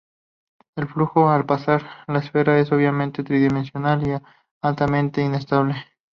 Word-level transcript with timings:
El 0.75 0.87
flujo 0.87 1.29
al 1.29 1.45
pasar 1.45 1.83
la 2.07 2.17
esfera 2.17 2.57
es 2.59 2.71
obviamente 2.71 3.23
tridimensional 3.23 4.01
y 4.07 4.17
altamente 4.63 5.21
inestable. 5.21 5.75